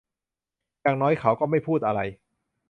[0.81, 1.99] อย่างน้อย เขาก็ไม่พูดอะไร